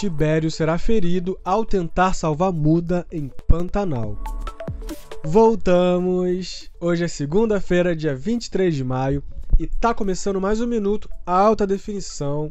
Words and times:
Tibério 0.00 0.50
será 0.50 0.78
ferido 0.78 1.38
ao 1.44 1.62
tentar 1.62 2.14
salvar 2.14 2.50
Muda 2.50 3.06
em 3.12 3.30
Pantanal. 3.46 4.16
Voltamos! 5.22 6.70
Hoje 6.80 7.04
é 7.04 7.06
segunda-feira, 7.06 7.94
dia 7.94 8.16
23 8.16 8.74
de 8.74 8.82
maio, 8.82 9.22
e 9.58 9.66
tá 9.66 9.92
começando 9.92 10.40
mais 10.40 10.58
um 10.58 10.66
minuto 10.66 11.06
alta 11.26 11.66
definição. 11.66 12.50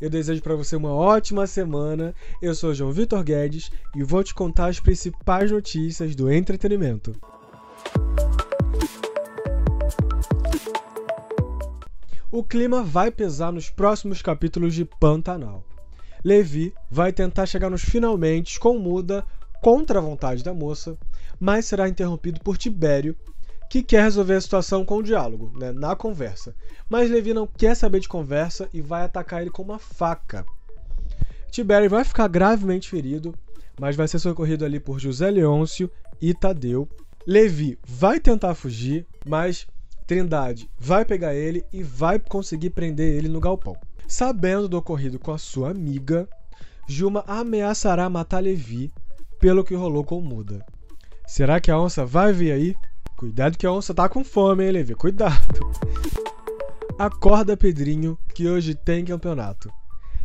Eu 0.00 0.10
desejo 0.10 0.42
para 0.42 0.56
você 0.56 0.74
uma 0.74 0.92
ótima 0.92 1.46
semana. 1.46 2.12
Eu 2.42 2.52
sou 2.52 2.74
João 2.74 2.90
Vitor 2.90 3.22
Guedes 3.22 3.70
e 3.94 4.02
vou 4.02 4.24
te 4.24 4.34
contar 4.34 4.66
as 4.66 4.80
principais 4.80 5.52
notícias 5.52 6.16
do 6.16 6.32
entretenimento. 6.32 7.14
O 12.28 12.42
clima 12.42 12.82
vai 12.82 13.12
pesar 13.12 13.52
nos 13.52 13.70
próximos 13.70 14.20
capítulos 14.20 14.74
de 14.74 14.84
Pantanal. 14.84 15.62
Levi 16.24 16.72
vai 16.90 17.12
tentar 17.12 17.46
chegar 17.46 17.68
nos 17.70 17.82
finalmente 17.82 18.60
com 18.60 18.78
Muda 18.78 19.24
contra 19.60 19.98
a 19.98 20.02
vontade 20.02 20.42
da 20.42 20.54
moça, 20.54 20.96
mas 21.38 21.66
será 21.66 21.88
interrompido 21.88 22.40
por 22.40 22.56
Tibério, 22.56 23.16
que 23.68 23.82
quer 23.82 24.02
resolver 24.02 24.34
a 24.34 24.40
situação 24.40 24.84
com 24.84 24.98
o 24.98 25.02
diálogo, 25.02 25.52
né, 25.58 25.72
na 25.72 25.96
conversa. 25.96 26.54
Mas 26.88 27.10
Levi 27.10 27.32
não 27.32 27.46
quer 27.46 27.74
saber 27.74 28.00
de 28.00 28.08
conversa 28.08 28.68
e 28.72 28.80
vai 28.80 29.02
atacar 29.02 29.40
ele 29.40 29.50
com 29.50 29.62
uma 29.62 29.78
faca. 29.78 30.44
Tibério 31.50 31.88
vai 31.88 32.04
ficar 32.04 32.28
gravemente 32.28 32.88
ferido, 32.88 33.34
mas 33.80 33.96
vai 33.96 34.06
ser 34.06 34.18
socorrido 34.18 34.64
ali 34.64 34.78
por 34.78 34.98
José 34.98 35.30
Leôncio 35.30 35.90
e 36.20 36.34
Tadeu. 36.34 36.88
Levi 37.26 37.78
vai 37.86 38.20
tentar 38.20 38.54
fugir, 38.54 39.06
mas 39.24 39.66
Trindade 40.06 40.68
vai 40.78 41.04
pegar 41.04 41.34
ele 41.34 41.64
e 41.72 41.82
vai 41.82 42.18
conseguir 42.18 42.70
prender 42.70 43.14
ele 43.14 43.28
no 43.28 43.40
galpão. 43.40 43.76
Sabendo 44.12 44.68
do 44.68 44.76
ocorrido 44.76 45.18
com 45.18 45.32
a 45.32 45.38
sua 45.38 45.70
amiga, 45.70 46.28
Juma 46.86 47.24
ameaçará 47.26 48.10
matar 48.10 48.40
Levi 48.40 48.92
pelo 49.40 49.64
que 49.64 49.74
rolou 49.74 50.04
com 50.04 50.20
Muda. 50.20 50.62
Será 51.26 51.58
que 51.58 51.70
a 51.70 51.80
onça 51.80 52.04
vai 52.04 52.30
vir 52.30 52.52
aí? 52.52 52.76
Cuidado 53.16 53.56
que 53.56 53.66
a 53.66 53.72
onça 53.72 53.94
tá 53.94 54.10
com 54.10 54.22
fome, 54.22 54.66
hein, 54.66 54.72
Levi? 54.72 54.94
Cuidado. 54.94 55.72
Acorda, 56.98 57.56
Pedrinho, 57.56 58.18
que 58.34 58.46
hoje 58.46 58.74
tem 58.74 59.02
campeonato. 59.02 59.72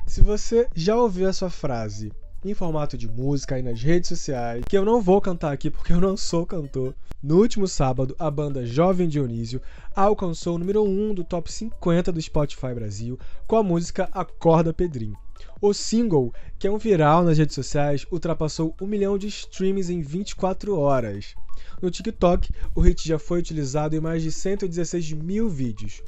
Se 0.06 0.20
você 0.20 0.68
já 0.76 0.98
ouviu 0.98 1.30
essa 1.30 1.50
frase 1.50 2.12
em 2.44 2.54
formato 2.54 2.98
de 2.98 3.08
música 3.08 3.56
aí 3.56 3.62
nas 3.62 3.82
redes 3.82 4.10
sociais, 4.10 4.64
que 4.68 4.78
eu 4.78 4.86
não 4.86 5.02
vou 5.02 5.20
cantar 5.20 5.52
aqui 5.52 5.70
porque 5.70 5.92
eu 5.92 6.00
não 6.00 6.16
sou 6.16 6.46
cantor. 6.46 6.94
No 7.22 7.38
último 7.38 7.68
sábado, 7.68 8.16
a 8.20 8.30
banda 8.30 8.66
Jovem 8.66 9.08
Dionísio 9.08 9.62
alcançou 9.96 10.56
o 10.56 10.60
número 10.60 10.84
1 10.84 11.16
do 11.16 11.24
top 11.24 11.52
50 11.52 12.12
do 12.12 12.22
Spotify 12.22 12.74
Brasil 12.74 13.20
com 13.48 13.56
a 13.56 13.64
música 13.64 14.08
Acorda 14.12 14.72
Pedrinho. 14.72 15.18
O 15.60 15.74
single, 15.74 16.32
que 16.60 16.68
é 16.68 16.72
um 16.72 16.78
viral 16.78 17.24
nas 17.24 17.38
redes 17.38 17.56
sociais, 17.56 18.06
ultrapassou 18.12 18.76
um 18.80 18.86
milhão 18.86 19.18
de 19.18 19.28
streams 19.28 19.92
em 19.92 20.02
24 20.02 20.78
horas. 20.78 21.34
No 21.82 21.90
TikTok, 21.90 22.52
o 22.76 22.82
hit 22.82 23.08
já 23.08 23.18
foi 23.18 23.40
utilizado 23.40 23.96
em 23.96 24.00
mais 24.00 24.22
de 24.22 24.32
116 24.32 25.14
mil 25.14 25.50
vídeos. 25.50 26.02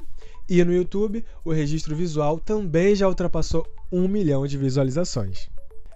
E 0.48 0.64
no 0.64 0.72
YouTube, 0.72 1.24
o 1.44 1.52
registro 1.52 1.94
visual 1.94 2.38
também 2.38 2.94
já 2.94 3.08
ultrapassou 3.08 3.66
um 3.90 4.06
milhão 4.08 4.46
de 4.46 4.56
visualizações. 4.56 5.48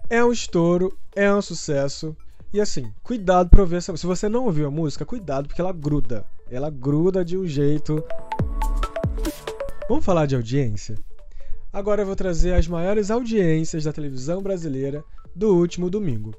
É 0.07 0.23
um 0.23 0.31
estouro, 0.31 0.95
é 1.15 1.33
um 1.33 1.41
sucesso. 1.41 2.15
E 2.53 2.61
assim, 2.61 2.91
cuidado 3.01 3.49
pra 3.49 3.61
ouvir 3.61 3.77
essa 3.77 3.97
Se 3.97 4.05
você 4.05 4.29
não 4.29 4.45
ouviu 4.45 4.67
a 4.67 4.71
música, 4.71 5.03
cuidado, 5.03 5.47
porque 5.47 5.59
ela 5.59 5.73
gruda. 5.73 6.23
Ela 6.49 6.69
gruda 6.69 7.25
de 7.25 7.35
um 7.35 7.47
jeito. 7.47 8.03
Vamos 9.89 10.05
falar 10.05 10.27
de 10.27 10.35
audiência? 10.35 10.95
Agora 11.73 12.03
eu 12.03 12.05
vou 12.05 12.15
trazer 12.15 12.53
as 12.53 12.67
maiores 12.67 13.09
audiências 13.09 13.83
da 13.83 13.91
televisão 13.91 14.43
brasileira 14.43 15.03
do 15.35 15.55
último 15.55 15.89
domingo. 15.89 16.35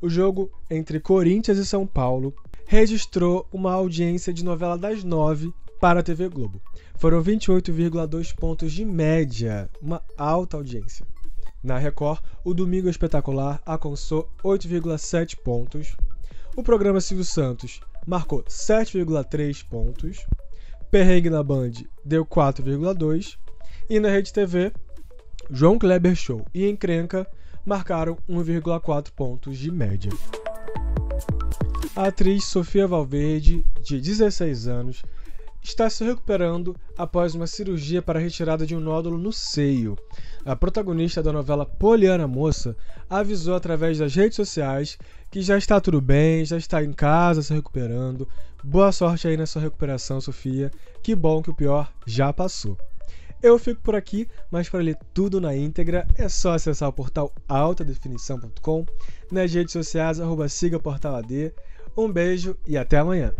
O 0.00 0.08
jogo 0.08 0.48
entre 0.70 1.00
Corinthians 1.00 1.58
e 1.58 1.66
São 1.66 1.84
Paulo 1.84 2.32
registrou 2.66 3.46
uma 3.52 3.72
audiência 3.72 4.32
de 4.32 4.44
novela 4.44 4.78
das 4.78 5.02
nove 5.02 5.52
para 5.80 6.00
a 6.00 6.02
TV 6.04 6.28
Globo. 6.28 6.62
Foram 6.96 7.22
28,2 7.22 8.34
pontos 8.34 8.72
de 8.72 8.84
média, 8.84 9.68
uma 9.82 10.02
alta 10.16 10.56
audiência. 10.56 11.04
Na 11.62 11.76
Record, 11.76 12.20
o 12.44 12.54
Domingo 12.54 12.88
Espetacular 12.88 13.60
alcançou 13.66 14.30
8,7 14.44 15.36
pontos. 15.36 15.96
O 16.56 16.62
programa 16.62 17.00
Silvio 17.00 17.24
Santos 17.24 17.80
marcou 18.06 18.42
7,3 18.44 19.66
pontos. 19.68 20.24
Perrengue 20.90 21.30
na 21.30 21.42
Band 21.42 21.72
deu 22.04 22.24
4,2. 22.24 23.36
E 23.90 23.98
na 23.98 24.08
Rede 24.08 24.32
TV, 24.32 24.72
João 25.50 25.78
Kleber 25.78 26.14
Show 26.14 26.44
e 26.54 26.68
Encrenca 26.68 27.26
marcaram 27.64 28.16
1,4 28.28 29.10
pontos 29.10 29.58
de 29.58 29.70
média. 29.70 30.12
A 31.96 32.06
atriz 32.06 32.44
Sofia 32.44 32.86
Valverde, 32.86 33.64
de 33.82 34.00
16 34.00 34.68
anos, 34.68 35.02
está 35.62 35.88
se 35.90 36.04
recuperando 36.04 36.76
após 36.96 37.34
uma 37.34 37.46
cirurgia 37.46 38.00
para 38.00 38.18
a 38.18 38.22
retirada 38.22 38.66
de 38.66 38.74
um 38.74 38.80
nódulo 38.80 39.18
no 39.18 39.32
seio. 39.32 39.96
A 40.44 40.56
protagonista 40.56 41.22
da 41.22 41.32
novela 41.32 41.66
Poliana 41.66 42.26
Moça 42.26 42.76
avisou 43.08 43.54
através 43.54 43.98
das 43.98 44.14
redes 44.14 44.36
sociais 44.36 44.98
que 45.30 45.42
já 45.42 45.58
está 45.58 45.80
tudo 45.80 46.00
bem, 46.00 46.44
já 46.44 46.56
está 46.56 46.82
em 46.82 46.92
casa 46.92 47.42
se 47.42 47.52
recuperando. 47.52 48.26
Boa 48.64 48.92
sorte 48.92 49.28
aí 49.28 49.36
na 49.36 49.46
sua 49.46 49.62
recuperação, 49.62 50.20
Sofia. 50.20 50.70
Que 51.02 51.14
bom 51.14 51.42
que 51.42 51.50
o 51.50 51.54
pior 51.54 51.92
já 52.06 52.32
passou. 52.32 52.76
Eu 53.40 53.56
fico 53.58 53.80
por 53.82 53.94
aqui, 53.94 54.26
mas 54.50 54.68
para 54.68 54.80
ler 54.80 54.98
tudo 55.14 55.40
na 55.40 55.54
íntegra 55.54 56.06
é 56.16 56.28
só 56.28 56.54
acessar 56.54 56.88
o 56.88 56.92
portal 56.92 57.32
altadefinição.com, 57.48 58.84
nas 59.30 59.52
redes 59.52 59.72
sociais, 59.72 60.18
arroba 60.18 60.48
siga 60.48 60.80
portal 60.80 61.14
AD. 61.14 61.52
Um 61.96 62.10
beijo 62.10 62.56
e 62.66 62.76
até 62.76 62.98
amanhã. 62.98 63.32